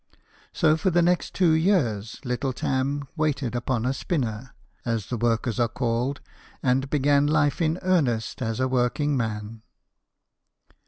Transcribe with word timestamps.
So, 0.51 0.77
for 0.77 0.89
the 0.89 1.03
next 1.03 1.35
two 1.35 1.51
years, 1.51 2.19
little 2.25 2.53
Tarn 2.53 3.03
waited 3.15 3.53
upon 3.55 3.85
a 3.85 3.93
spinner 3.93 4.55
(as 4.83 5.05
the 5.05 5.15
workers 5.17 5.59
are 5.59 5.67
called) 5.67 6.21
and 6.63 6.89
began 6.89 7.27
life 7.27 7.61
in 7.61 7.77
earnest 7.83 8.41
as 8.41 8.59
a 8.59 8.67
working 8.67 9.15
man. 9.15 9.61